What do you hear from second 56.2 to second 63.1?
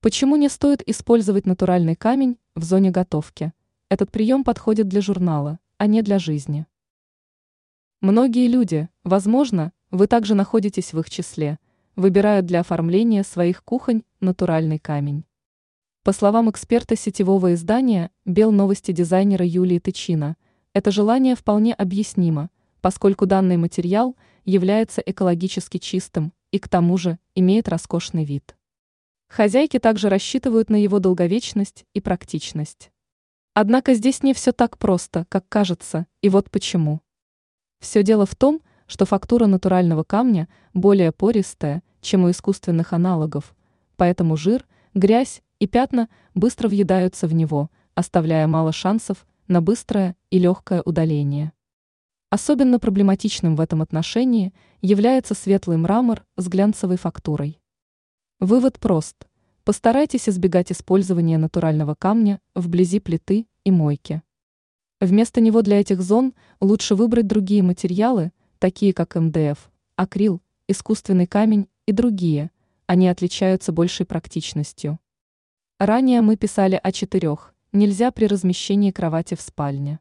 с глянцевой фактурой. Вывод прост. Постарайтесь избегать использования натурального камня вблизи